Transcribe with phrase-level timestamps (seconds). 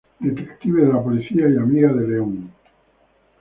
[0.19, 2.49] Detective de la policía y amiga de León.